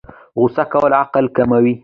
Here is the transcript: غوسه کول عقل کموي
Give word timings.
غوسه 0.39 0.63
کول 0.71 0.91
عقل 1.03 1.25
کموي 1.35 1.73